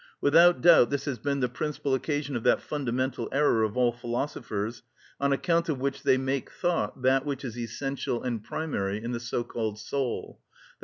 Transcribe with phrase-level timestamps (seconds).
[0.19, 4.81] Without doubt this has been the principal occasion of that fundamental error of all philosophers
[5.19, 9.19] on account of which they make thought that which is essential and primary in the
[9.19, 10.43] so called soul, _i.